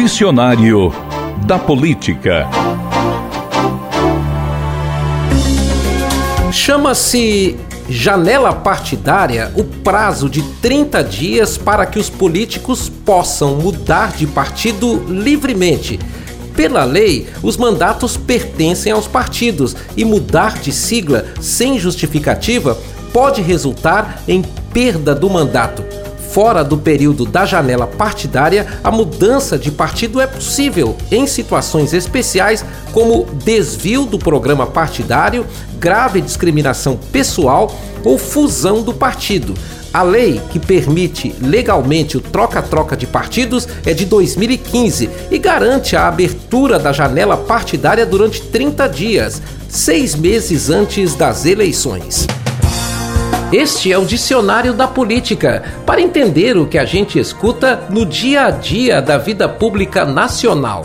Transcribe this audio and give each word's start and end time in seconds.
Dicionário 0.00 0.92
da 1.44 1.58
Política. 1.58 2.46
Chama-se 6.52 7.58
janela 7.88 8.52
partidária 8.52 9.50
o 9.56 9.64
prazo 9.64 10.30
de 10.30 10.40
30 10.62 11.02
dias 11.02 11.58
para 11.58 11.84
que 11.84 11.98
os 11.98 12.08
políticos 12.08 12.88
possam 12.88 13.56
mudar 13.56 14.12
de 14.12 14.24
partido 14.28 15.04
livremente. 15.08 15.98
Pela 16.54 16.84
lei, 16.84 17.26
os 17.42 17.56
mandatos 17.56 18.16
pertencem 18.16 18.92
aos 18.92 19.08
partidos 19.08 19.74
e 19.96 20.04
mudar 20.04 20.60
de 20.60 20.70
sigla 20.70 21.26
sem 21.40 21.76
justificativa 21.76 22.78
pode 23.12 23.42
resultar 23.42 24.22
em 24.28 24.42
perda 24.72 25.12
do 25.12 25.28
mandato. 25.28 25.82
Fora 26.30 26.62
do 26.62 26.76
período 26.76 27.24
da 27.24 27.46
janela 27.46 27.86
partidária, 27.86 28.66
a 28.84 28.90
mudança 28.90 29.58
de 29.58 29.70
partido 29.70 30.20
é 30.20 30.26
possível 30.26 30.96
em 31.10 31.26
situações 31.26 31.92
especiais, 31.94 32.64
como 32.92 33.26
desvio 33.44 34.04
do 34.04 34.18
programa 34.18 34.66
partidário, 34.66 35.46
grave 35.78 36.20
discriminação 36.20 36.98
pessoal 37.10 37.74
ou 38.04 38.18
fusão 38.18 38.82
do 38.82 38.92
partido. 38.92 39.54
A 39.92 40.02
lei 40.02 40.40
que 40.50 40.58
permite 40.58 41.34
legalmente 41.40 42.18
o 42.18 42.20
troca-troca 42.20 42.94
de 42.94 43.06
partidos 43.06 43.66
é 43.86 43.94
de 43.94 44.04
2015 44.04 45.08
e 45.30 45.38
garante 45.38 45.96
a 45.96 46.06
abertura 46.06 46.78
da 46.78 46.92
janela 46.92 47.38
partidária 47.38 48.04
durante 48.04 48.42
30 48.42 48.86
dias, 48.86 49.40
seis 49.66 50.14
meses 50.14 50.68
antes 50.68 51.14
das 51.14 51.46
eleições. 51.46 52.26
Este 53.52 53.90
é 53.90 53.96
o 53.96 54.04
Dicionário 54.04 54.74
da 54.74 54.86
Política, 54.86 55.64
para 55.86 56.02
entender 56.02 56.58
o 56.58 56.66
que 56.66 56.76
a 56.76 56.84
gente 56.84 57.18
escuta 57.18 57.86
no 57.88 58.04
dia 58.04 58.44
a 58.44 58.50
dia 58.50 59.00
da 59.00 59.16
vida 59.16 59.48
pública 59.48 60.04
nacional. 60.04 60.84